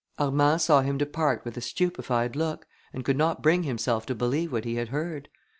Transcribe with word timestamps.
Armand 0.17 0.63
saw 0.63 0.81
him 0.81 0.97
depart 0.97 1.45
with 1.45 1.55
a 1.57 1.61
stupified 1.61 2.35
look, 2.35 2.65
and 2.91 3.05
could 3.05 3.17
not 3.17 3.43
bring 3.43 3.61
himself 3.61 4.03
to 4.07 4.15
believe 4.15 4.51
what 4.51 4.65
he 4.65 4.73
had 4.77 4.87
heard. 4.89 5.29